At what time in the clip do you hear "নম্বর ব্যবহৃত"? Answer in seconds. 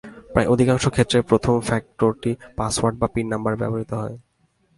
3.33-3.91